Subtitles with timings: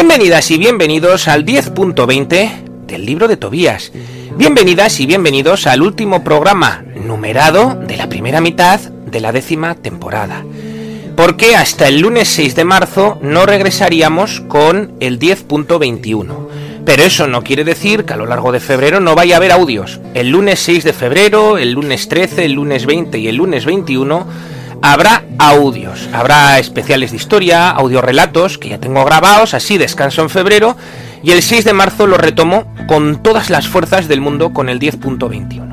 [0.00, 3.90] Bienvenidas y bienvenidos al 10.20 del libro de Tobías.
[4.36, 10.44] Bienvenidas y bienvenidos al último programa numerado de la primera mitad de la décima temporada.
[11.16, 16.46] Porque hasta el lunes 6 de marzo no regresaríamos con el 10.21.
[16.84, 19.50] Pero eso no quiere decir que a lo largo de febrero no vaya a haber
[19.50, 19.98] audios.
[20.14, 24.28] El lunes 6 de febrero, el lunes 13, el lunes 20 y el lunes 21
[24.82, 30.76] habrá audios, habrá especiales de historia, audiorelatos que ya tengo grabados, así descanso en febrero
[31.22, 34.78] y el 6 de marzo lo retomo con todas las fuerzas del mundo con el
[34.78, 35.68] 10.21.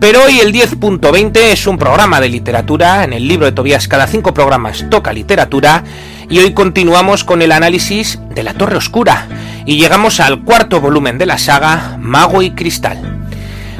[0.00, 4.06] Pero hoy el 10.20 es un programa de literatura, en el libro de Tobías cada
[4.06, 5.82] cinco programas toca literatura
[6.28, 9.26] y hoy continuamos con el análisis de la Torre Oscura
[9.66, 13.23] y llegamos al cuarto volumen de la saga Mago y Cristal.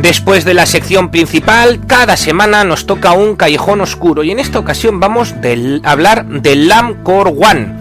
[0.00, 4.60] Después de la sección principal, cada semana nos toca un callejón oscuro y en esta
[4.60, 7.78] ocasión vamos a hablar de Lam Kor Wan,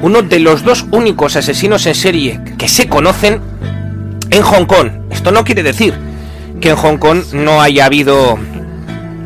[0.00, 3.40] uno de los dos únicos asesinos en serie que se conocen
[4.30, 4.90] en Hong Kong.
[5.10, 5.92] Esto no quiere decir
[6.60, 8.38] que en Hong Kong no haya habido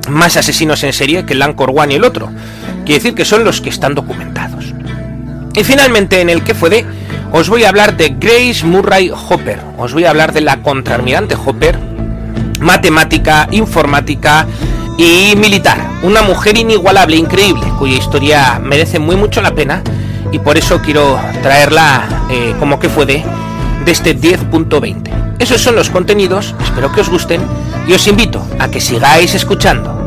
[0.09, 2.29] más asesinos en serie que Lam Kor Wan y el otro.
[2.85, 4.75] Quiere decir que son los que están documentados.
[5.55, 6.85] Y finalmente en el que fue de
[7.31, 9.61] os voy a hablar de Grace Murray Hopper.
[9.79, 11.79] Os voy a hablar de la contraalmirante Hopper,
[12.63, 14.47] matemática, informática
[14.97, 15.79] y militar.
[16.03, 19.83] Una mujer inigualable, increíble, cuya historia merece muy mucho la pena
[20.31, 23.25] y por eso quiero traerla eh, como que fue de,
[23.85, 25.37] de este 10.20.
[25.39, 27.43] Esos son los contenidos, espero que os gusten
[27.87, 30.02] y os invito a que sigáis escuchando.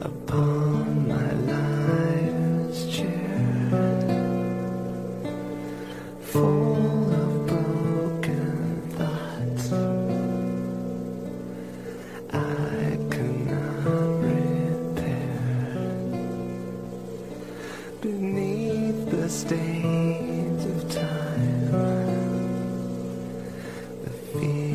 [0.00, 3.70] Upon my life's chair,
[6.20, 9.72] full of broken thoughts.
[12.32, 15.40] I cannot repair
[18.00, 21.70] beneath the stains of time.
[24.04, 24.67] The feelings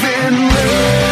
[0.00, 1.07] living.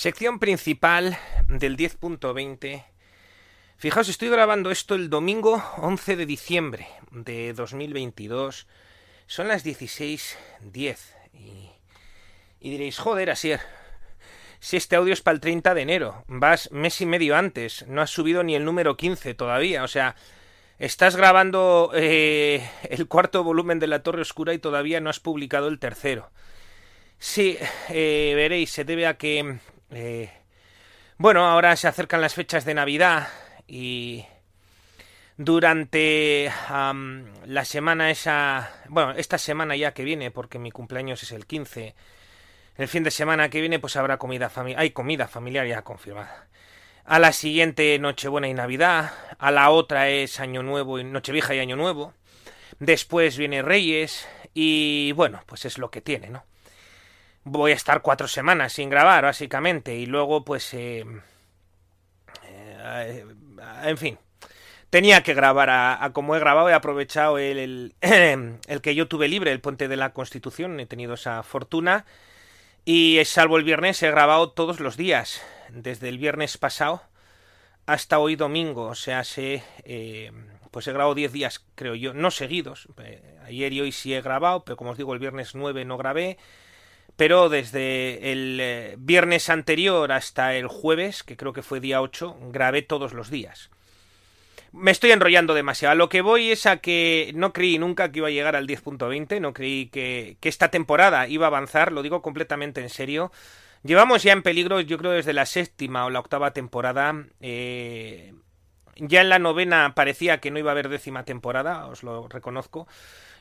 [0.00, 2.86] Sección principal del 10.20.
[3.76, 8.66] Fijaos, estoy grabando esto el domingo 11 de diciembre de 2022.
[9.26, 10.96] Son las 16.10
[11.34, 11.68] y,
[12.60, 13.60] y diréis, joder, Asier,
[14.58, 18.00] si este audio es para el 30 de enero, vas mes y medio antes, no
[18.00, 20.16] has subido ni el número 15 todavía, o sea,
[20.78, 25.68] estás grabando eh, el cuarto volumen de La Torre Oscura y todavía no has publicado
[25.68, 26.30] el tercero.
[27.18, 27.58] Sí,
[27.90, 29.58] eh, veréis, se debe a que...
[29.90, 30.30] eh,
[31.18, 33.28] bueno, ahora se acercan las fechas de Navidad
[33.66, 34.24] y
[35.36, 38.70] durante la semana esa...
[38.88, 41.94] Bueno, esta semana ya que viene, porque mi cumpleaños es el 15,
[42.76, 44.80] el fin de semana que viene pues habrá comida familiar...
[44.82, 46.46] Hay comida familiar ya confirmada.
[47.04, 51.58] A la siguiente Nochebuena y Navidad, a la otra es Año Nuevo y Nochevieja y
[51.58, 52.12] Año Nuevo.
[52.78, 56.44] Después viene Reyes y bueno, pues es lo que tiene, ¿no?
[57.44, 60.74] Voy a estar cuatro semanas sin grabar, básicamente, y luego pues...
[60.74, 61.04] eh,
[62.46, 63.24] eh,
[63.84, 64.18] en fin,
[64.90, 69.52] tenía que grabar a, como he grabado, he aprovechado el, el, que yo tuve libre,
[69.52, 72.04] el puente de la Constitución, he tenido esa fortuna.
[72.84, 77.02] Y salvo el viernes, he grabado todos los días, desde el viernes pasado
[77.86, 78.86] hasta hoy domingo.
[78.86, 80.32] O sea, se, eh,
[80.70, 82.88] pues he grabado 10 días, creo yo, no seguidos.
[82.98, 85.98] Eh, ayer y hoy sí he grabado, pero como os digo, el viernes 9 no
[85.98, 86.38] grabé.
[87.20, 92.34] Pero desde el eh, viernes anterior hasta el jueves, que creo que fue día 8,
[92.50, 93.68] grabé todos los días.
[94.72, 95.92] Me estoy enrollando demasiado.
[95.92, 98.66] A lo que voy es a que no creí nunca que iba a llegar al
[98.66, 103.30] 10.20, no creí que, que esta temporada iba a avanzar, lo digo completamente en serio.
[103.82, 107.26] Llevamos ya en peligro, yo creo, desde la séptima o la octava temporada.
[107.42, 108.32] eh,
[108.96, 112.86] ya en la novena parecía que no iba a haber décima temporada, os lo reconozco.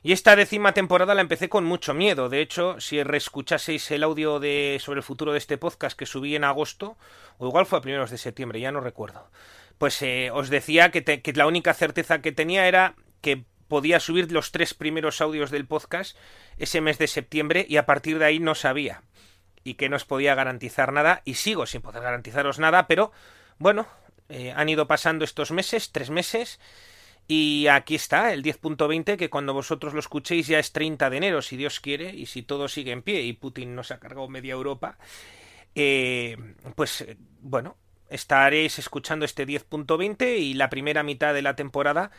[0.01, 2.29] Y esta décima temporada la empecé con mucho miedo.
[2.29, 6.35] De hecho, si reescuchaseis el audio de sobre el futuro de este podcast que subí
[6.35, 6.97] en agosto,
[7.37, 9.29] o igual fue a primeros de septiembre, ya no recuerdo.
[9.77, 14.31] Pues eh, os decía que, que la única certeza que tenía era que podía subir
[14.31, 16.17] los tres primeros audios del podcast
[16.57, 19.03] ese mes de septiembre y a partir de ahí no sabía.
[19.63, 21.21] Y que no os podía garantizar nada.
[21.25, 23.11] Y sigo sin poder garantizaros nada, pero
[23.57, 23.87] bueno,
[24.29, 26.59] eh, han ido pasando estos meses, tres meses.
[27.27, 31.41] Y aquí está, el 10.20, que cuando vosotros lo escuchéis ya es 30 de enero,
[31.43, 34.53] si Dios quiere, y si todo sigue en pie y Putin nos ha cargado media
[34.53, 34.97] Europa,
[35.75, 36.37] eh,
[36.75, 37.77] pues eh, bueno,
[38.09, 42.11] estaréis escuchando este 10.20 y la primera mitad de la temporada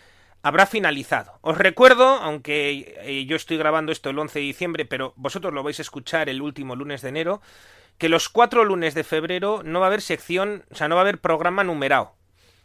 [0.42, 1.38] habrá finalizado.
[1.42, 5.62] Os recuerdo, aunque eh, yo estoy grabando esto el 11 de diciembre, pero vosotros lo
[5.62, 7.42] vais a escuchar el último lunes de enero,
[8.00, 11.02] que los cuatro lunes de febrero no va a haber sección, o sea, no va
[11.02, 12.14] a haber programa numerado.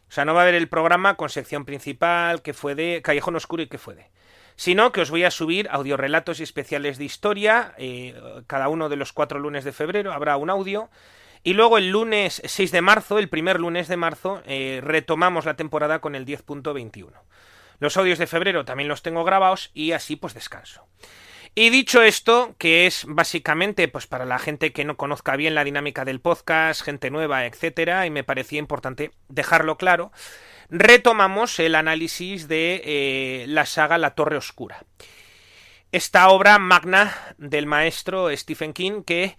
[0.08, 3.36] O sea, no va a haber el programa con sección principal, que fue de Callejón
[3.36, 4.08] Oscuro y que fue de.
[4.56, 7.74] Sino que os voy a subir audiorelatos y especiales de historia.
[7.78, 8.16] eh,
[8.48, 10.90] cada uno de los cuatro lunes de febrero habrá un audio.
[11.44, 15.58] Y luego el lunes 6 de marzo, el primer lunes de marzo, eh, retomamos la
[15.58, 17.12] temporada con el 10.21.
[17.80, 20.88] Los audios de febrero también los tengo grabados y así pues descanso.
[21.58, 25.64] Y dicho esto, que es básicamente pues para la gente que no conozca bien la
[25.64, 30.12] dinámica del podcast, gente nueva, etcétera, y me parecía importante dejarlo claro,
[30.70, 34.84] retomamos el análisis de eh, la saga La Torre Oscura.
[35.94, 39.38] Esta obra magna del maestro Stephen King que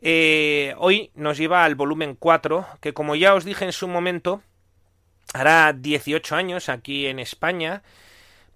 [0.00, 4.42] eh, hoy nos lleva al volumen 4, que como ya os dije en su momento,
[5.34, 7.82] hará 18 años aquí en España,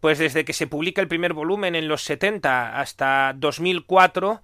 [0.05, 4.43] pues desde que se publica el primer volumen en los 70 hasta 2004,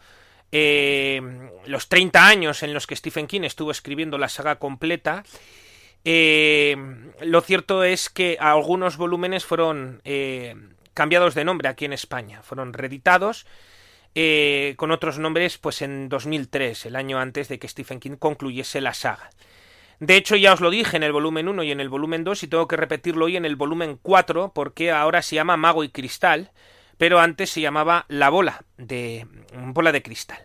[0.52, 1.21] eh,
[1.67, 5.23] los 30 años en los que Stephen King estuvo escribiendo la saga completa,
[6.02, 6.79] eh,
[7.21, 10.55] lo cierto es que algunos volúmenes fueron eh,
[10.95, 13.45] cambiados de nombre aquí en España, fueron reeditados
[14.14, 18.81] eh, con otros nombres pues en 2003, el año antes de que Stephen King concluyese
[18.81, 19.29] la saga.
[20.00, 22.42] De hecho, ya os lo dije en el volumen 1 y en el volumen 2
[22.42, 25.90] y tengo que repetirlo hoy en el volumen 4 porque ahora se llama Mago y
[25.90, 26.52] Cristal,
[26.97, 30.42] pero antes se llamaba La Bola de Bola de Cristal.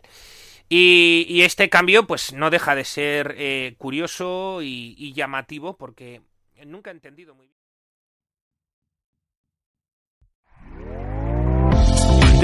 [0.68, 6.22] Y, y este cambio pues no deja de ser eh, curioso y, y llamativo porque
[6.66, 7.65] nunca he entendido muy bien.